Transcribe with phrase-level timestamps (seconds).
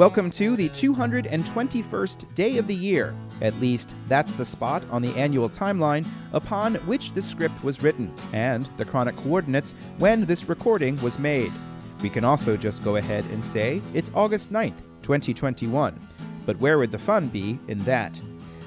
[0.00, 3.14] Welcome to the 221st day of the year.
[3.42, 8.10] At least, that's the spot on the annual timeline upon which the script was written,
[8.32, 11.52] and the chronic coordinates when this recording was made.
[12.00, 16.00] We can also just go ahead and say it's August 9th, 2021.
[16.46, 18.18] But where would the fun be in that?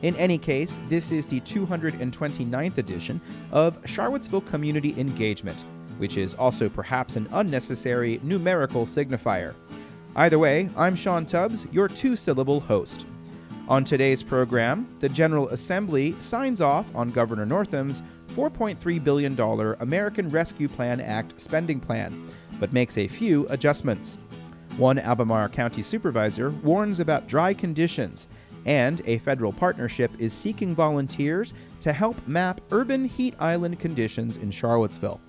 [0.00, 3.20] In any case, this is the 229th edition
[3.52, 5.66] of Charlottesville Community Engagement,
[5.98, 9.54] which is also perhaps an unnecessary numerical signifier.
[10.18, 13.06] Either way, I'm Sean Tubbs, your two syllable host.
[13.68, 18.02] On today's program, the General Assembly signs off on Governor Northam's
[18.34, 19.38] $4.3 billion
[19.78, 22.28] American Rescue Plan Act spending plan,
[22.58, 24.18] but makes a few adjustments.
[24.76, 28.26] One Albemarle County supervisor warns about dry conditions,
[28.66, 34.50] and a federal partnership is seeking volunteers to help map urban heat island conditions in
[34.50, 35.20] Charlottesville.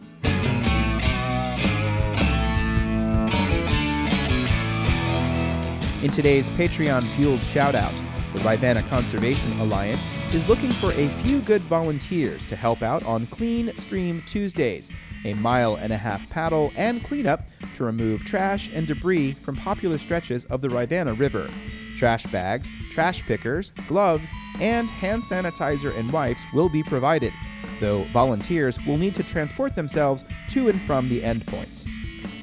[6.02, 7.94] In today's Patreon fueled shoutout,
[8.34, 13.28] the Rivanna Conservation Alliance is looking for a few good volunteers to help out on
[13.28, 14.90] Clean Stream Tuesdays,
[15.26, 17.42] a mile and a half paddle and cleanup
[17.76, 21.50] to remove trash and debris from popular stretches of the Rivanna River.
[21.98, 27.34] Trash bags, trash pickers, gloves, and hand sanitizer and wipes will be provided,
[27.82, 31.86] though volunteers will need to transport themselves to and from the endpoints.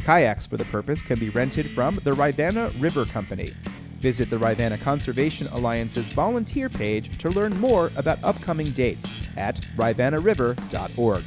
[0.07, 3.53] Kayaks for the purpose can be rented from the Rivanna River Company.
[3.99, 11.25] Visit the Rivanna Conservation Alliance's volunteer page to learn more about upcoming dates at rivannariver.org.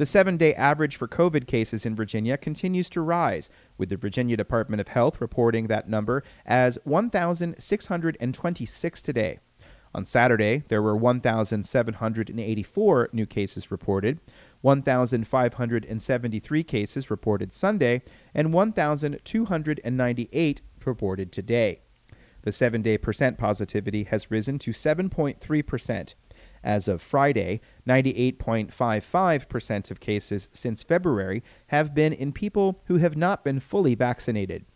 [0.00, 4.34] The seven day average for COVID cases in Virginia continues to rise, with the Virginia
[4.34, 9.40] Department of Health reporting that number as 1,626 today.
[9.94, 14.20] On Saturday, there were 1,784 new cases reported,
[14.62, 18.00] 1,573 cases reported Sunday,
[18.32, 21.80] and 1,298 reported today.
[22.40, 26.14] The seven day percent positivity has risen to 7.3 percent.
[26.62, 33.44] As of Friday, 98.55% of cases since February have been in people who have not
[33.44, 34.66] been fully vaccinated.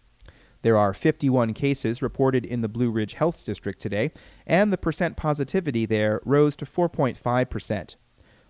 [0.63, 4.13] There are 51 cases reported in the Blue Ridge Health District today,
[4.47, 7.97] and the percent positivity there rose to 4.5%.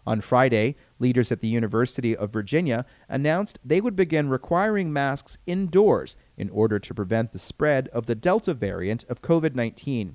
[0.07, 6.17] On Friday, leaders at the University of Virginia announced they would begin requiring masks indoors
[6.37, 10.15] in order to prevent the spread of the Delta variant of COVID 19.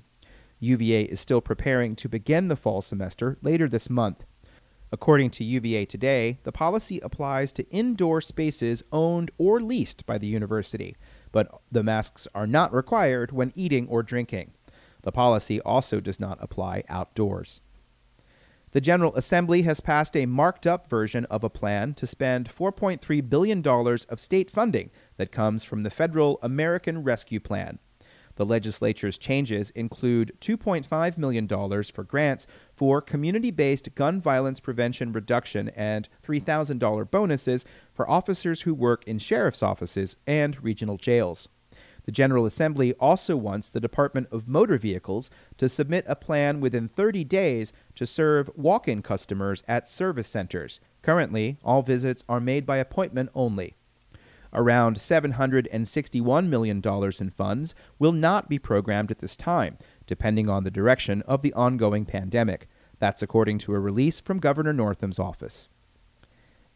[0.60, 4.24] UVA is still preparing to begin the fall semester later this month.
[4.92, 10.26] According to UVA Today, the policy applies to indoor spaces owned or leased by the
[10.26, 10.96] university,
[11.32, 14.52] but the masks are not required when eating or drinking.
[15.02, 17.60] The policy also does not apply outdoors.
[18.72, 23.28] The General Assembly has passed a marked up version of a plan to spend $4.3
[23.28, 27.80] billion of state funding that comes from the federal American Rescue Plan.
[28.36, 35.68] The legislature's changes include $2.5 million for grants for community based gun violence prevention reduction
[35.70, 41.48] and $3,000 bonuses for officers who work in sheriff's offices and regional jails.
[42.06, 46.88] The General Assembly also wants the Department of Motor Vehicles to submit a plan within
[46.88, 50.80] 30 days to serve walk in customers at service centers.
[51.02, 53.74] Currently, all visits are made by appointment only.
[54.52, 56.82] Around $761 million
[57.20, 61.52] in funds will not be programmed at this time, depending on the direction of the
[61.54, 62.68] ongoing pandemic.
[62.98, 65.68] That's according to a release from Governor Northam's office.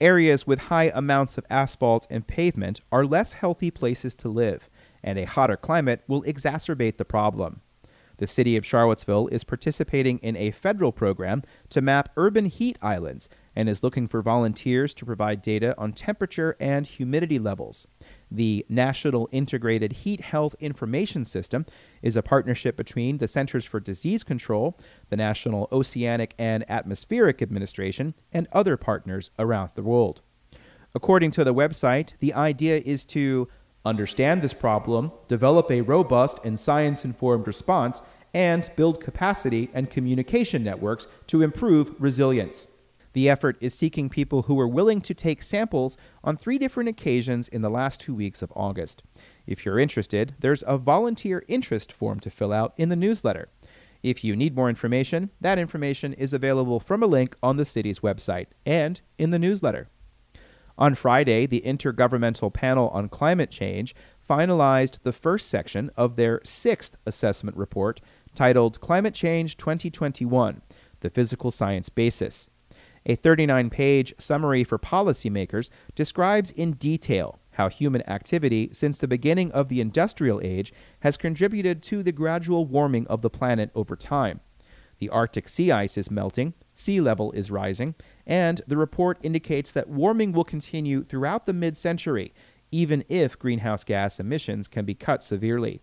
[0.01, 4.69] Areas with high amounts of asphalt and pavement are less healthy places to live,
[5.03, 7.61] and a hotter climate will exacerbate the problem.
[8.19, 13.29] The city of Charlottesville is participating in a federal program to map urban heat islands
[13.57, 17.87] and is looking for volunteers to provide data on temperature and humidity levels.
[18.31, 21.67] The National Integrated Heat Health Information System
[22.03, 24.77] is a partnership between the Centers for Disease Control,
[25.09, 30.21] the National Oceanic and Atmospheric Administration, and other partners around the world.
[30.95, 33.49] According to the website, the idea is to
[33.85, 38.03] understand this problem, develop a robust and science informed response,
[38.33, 42.67] and build capacity and communication networks to improve resilience.
[43.13, 47.47] The effort is seeking people who are willing to take samples on three different occasions
[47.47, 49.05] in the last two weeks of August.
[49.47, 53.49] If you're interested, there's a volunteer interest form to fill out in the newsletter.
[54.03, 58.01] If you need more information, that information is available from a link on the city's
[58.01, 59.89] website and in the newsletter.
[60.77, 63.95] On Friday, the Intergovernmental Panel on Climate Change
[64.29, 68.01] finalized the first section of their sixth assessment report
[68.35, 70.63] titled Climate Change 2021
[71.05, 72.49] the physical science basis.
[73.07, 79.53] A 39 page summary for policymakers describes in detail how human activity since the beginning
[79.53, 84.41] of the industrial age has contributed to the gradual warming of the planet over time.
[84.99, 87.95] The Arctic sea ice is melting, sea level is rising,
[88.27, 92.35] and the report indicates that warming will continue throughout the mid century,
[92.71, 95.81] even if greenhouse gas emissions can be cut severely.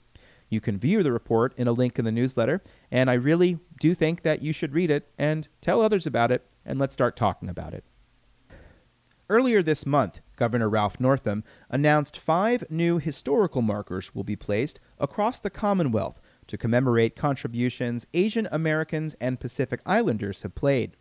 [0.49, 2.61] You can view the report in a link in the newsletter,
[2.91, 6.45] and I really do think that you should read it and tell others about it,
[6.65, 7.85] and let's start talking about it.
[9.29, 15.39] Earlier this month, Governor Ralph Northam announced five new historical markers will be placed across
[15.39, 16.19] the Commonwealth
[16.51, 20.97] to commemorate contributions Asian Americans and Pacific Islanders have played.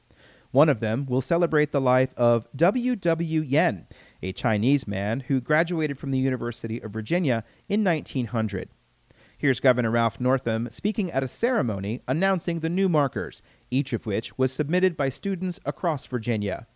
[0.53, 2.95] One of them will celebrate the life of W.
[2.95, 3.41] W.
[3.41, 3.89] Yen,
[4.23, 8.69] a Chinese man who graduated from the University of Virginia in 1900.
[9.37, 13.43] Here's Governor Ralph Northam speaking at a ceremony announcing the new markers,
[13.73, 16.69] each of which was submitted by students across Virginia.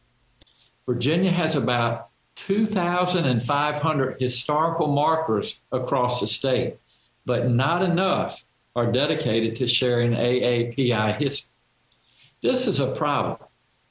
[0.84, 6.78] Virginia has about 2,500 historical markers across the state,
[7.24, 8.44] but not enough
[8.76, 11.50] are dedicated to sharing AAPI history.
[12.42, 13.38] This is a problem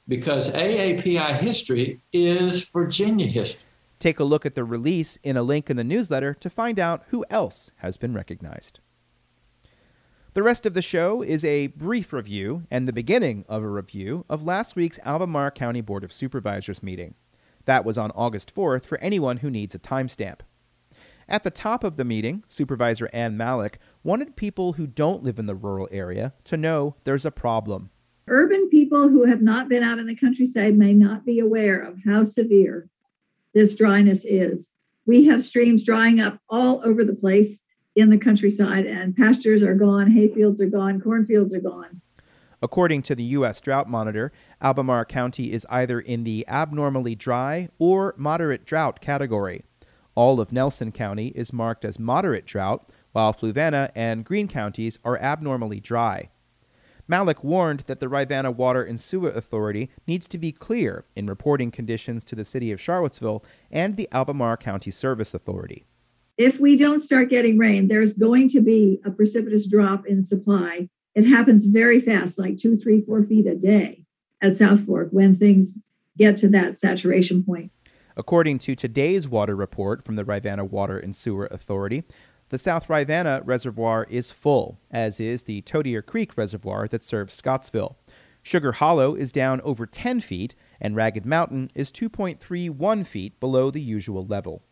[0.06, 3.68] because AAPI history is Virginia history.
[3.98, 7.04] Take a look at the release in a link in the newsletter to find out
[7.08, 8.80] who else has been recognized.
[10.34, 14.26] The rest of the show is a brief review and the beginning of a review
[14.28, 17.14] of last week's Albemarle County Board of Supervisors meeting.
[17.64, 20.40] That was on August 4th for anyone who needs a timestamp.
[21.28, 25.46] At the top of the meeting, Supervisor Ann Mallek wanted people who don't live in
[25.46, 27.90] the rural area to know there's a problem.
[28.28, 31.98] Urban people who have not been out in the countryside may not be aware of
[32.06, 32.88] how severe
[33.54, 34.68] this dryness is.
[35.06, 37.58] We have streams drying up all over the place
[37.96, 42.00] in the countryside, and pastures are gone, hayfields are gone, cornfields are gone.
[42.62, 43.60] According to the U.S.
[43.60, 49.64] Drought Monitor, Albemarle County is either in the abnormally dry or moderate drought category.
[50.14, 55.18] All of Nelson County is marked as moderate drought, while Fluvanna and Greene counties are
[55.18, 56.28] abnormally dry.
[57.10, 61.70] Mallek warned that the Rivanna Water and Sewer Authority needs to be clear in reporting
[61.70, 65.86] conditions to the City of Charlottesville and the Albemarle County Service Authority
[66.36, 70.88] if we don't start getting rain, there's going to be a precipitous drop in supply.
[71.14, 74.04] It happens very fast, like two, three, four feet a day
[74.40, 75.74] at South Fork when things
[76.18, 77.70] get to that saturation point.
[78.16, 82.04] According to today's water report from the Rivanna Water and Sewer Authority,
[82.54, 87.98] the South Rivanna Reservoir is full, as is the Totier Creek Reservoir that serves Scottsville.
[88.44, 93.80] Sugar Hollow is down over 10 feet, and Ragged Mountain is 2.31 feet below the
[93.80, 94.62] usual level.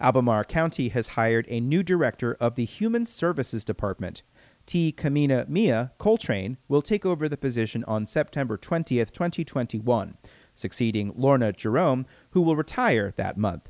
[0.00, 4.24] Albemarle County has hired a new director of the Human Services Department.
[4.66, 4.92] T.
[4.92, 10.16] Kamina Mia Coltrane will take over the position on September 20th, 2021,
[10.56, 13.68] succeeding Lorna Gerome, who will retire that month.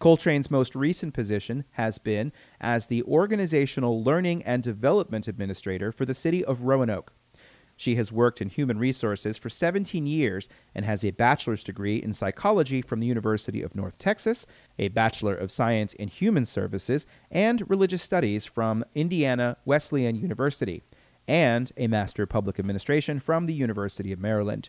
[0.00, 6.14] Coltrane's most recent position has been as the Organizational Learning and Development Administrator for the
[6.14, 7.12] City of Roanoke.
[7.76, 12.12] She has worked in human resources for 17 years and has a bachelor's degree in
[12.12, 14.46] psychology from the University of North Texas,
[14.78, 20.82] a Bachelor of Science in Human Services, and religious studies from Indiana Wesleyan University,
[21.26, 24.68] and a Master of Public Administration from the University of Maryland.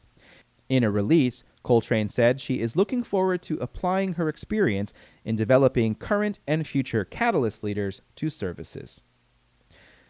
[0.67, 4.93] In a release, Coltrane said she is looking forward to applying her experience
[5.23, 9.01] in developing current and future Catalyst leaders to services.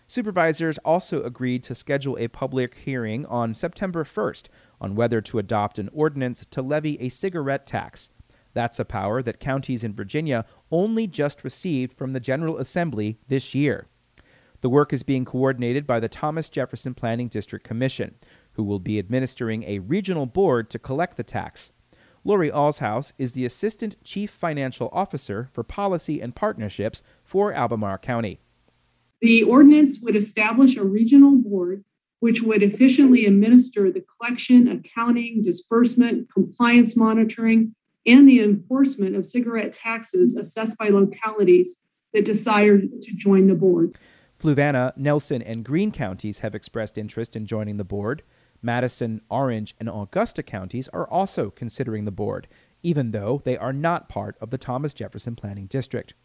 [0.07, 4.45] Supervisors also agreed to schedule a public hearing on September 1st
[4.79, 8.09] on whether to adopt an ordinance to levy a cigarette tax.
[8.53, 13.55] That's a power that counties in Virginia only just received from the General Assembly this
[13.55, 13.87] year.
[14.61, 18.15] The work is being coordinated by the Thomas Jefferson Planning District Commission,
[18.55, 21.71] who will be administering a regional board to collect the tax.
[22.23, 28.39] Lori Allshouse is the Assistant Chief Financial Officer for Policy and Partnerships for Albemarle County.
[29.21, 31.83] The ordinance would establish a regional board
[32.19, 37.75] which would efficiently administer the collection, accounting, disbursement, compliance monitoring,
[38.07, 41.77] and the enforcement of cigarette taxes assessed by localities
[42.13, 43.93] that desire to join the board.
[44.39, 48.23] Fluvanna, Nelson, and Greene counties have expressed interest in joining the board.
[48.65, 52.47] Madison, Orange, and Augusta counties are also considering the board,
[52.81, 56.15] even though they are not part of the Thomas Jefferson Planning District.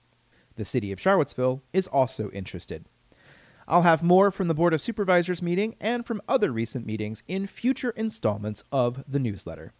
[0.57, 2.87] The city of Charlottesville is also interested.
[3.69, 7.47] I'll have more from the Board of Supervisors meeting and from other recent meetings in
[7.47, 9.73] future installments of the newsletter.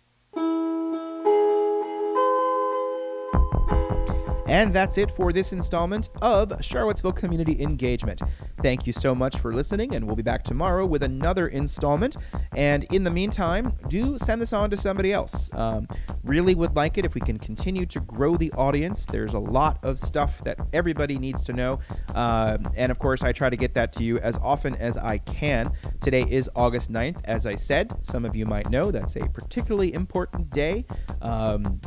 [4.51, 8.21] And that's it for this installment of Charlottesville Community Engagement.
[8.63, 12.17] Thank you so much for listening, and we'll be back tomorrow with another installment.
[12.57, 15.51] And in the meantime, do send this on to somebody else.
[15.53, 15.87] Um,
[16.25, 19.07] really would like it if we can continue to grow the audience.
[19.07, 21.79] There's a lot of stuff that everybody needs to know.
[22.17, 25.19] Uh, and of course, I try to get that to you as often as I
[25.19, 25.71] can.
[26.01, 27.95] Today is August 9th, as I said.
[28.03, 30.87] Some of you might know that's a particularly important day.
[31.23, 31.81] Um,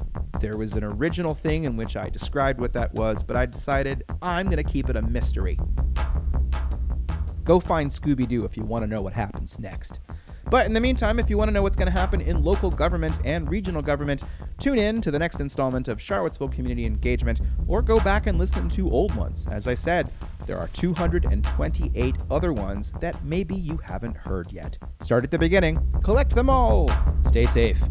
[0.44, 4.04] there was an original thing in which I described what that was, but I decided
[4.22, 5.58] I'm going to keep it a mystery.
[7.46, 10.02] Go find Scooby Doo if you want to know what happens next.
[10.50, 12.70] But in the meantime, if you want to know what's going to happen in local
[12.70, 14.26] government and regional government,
[14.60, 18.70] tune in to the next installment of Charlottesville Community Engagement or go back and listen
[18.72, 19.48] to old ones.
[19.50, 20.12] As I said,
[20.46, 24.78] there are 228 other ones that maybe you haven't heard yet.
[25.02, 26.92] Start at the beginning, collect them all.
[27.24, 27.82] Stay safe.